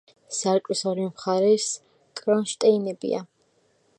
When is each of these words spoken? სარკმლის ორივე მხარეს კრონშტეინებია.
სარკმლის 0.35 0.79
ორივე 0.91 1.09
მხარეს 1.11 1.67
კრონშტეინებია. 2.21 3.23